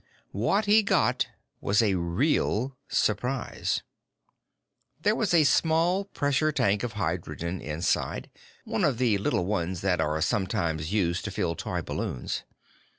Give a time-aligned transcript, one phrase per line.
[0.31, 1.27] What he got
[1.59, 3.83] was a real surprise.
[4.99, 8.31] There was a small pressure tank of hydrogen inside
[8.65, 12.41] one of the little ones that are sometimes used to fill toy balloons.